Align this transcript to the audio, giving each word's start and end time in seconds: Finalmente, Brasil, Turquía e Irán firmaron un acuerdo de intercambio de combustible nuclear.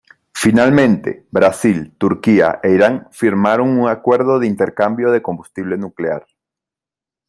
Finalmente, 0.33 1.27
Brasil, 1.29 1.79
Turquía 2.03 2.47
e 2.65 2.69
Irán 2.77 2.95
firmaron 3.21 3.67
un 3.81 3.85
acuerdo 3.95 4.33
de 4.39 4.47
intercambio 4.53 5.07
de 5.11 5.21
combustible 5.27 5.77
nuclear. 5.77 6.23